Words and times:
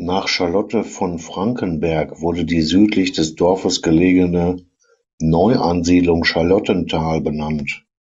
Nach 0.00 0.26
Charlotte 0.26 0.82
von 0.82 1.20
Frankenberg 1.20 2.20
wurde 2.22 2.44
die 2.44 2.60
südlich 2.62 3.12
des 3.12 3.36
Dorfes 3.36 3.80
gelegene 3.80 4.66
Neuansiedlung 5.20 6.24
Charlottenthal 6.24 7.20
benannt. 7.20 7.86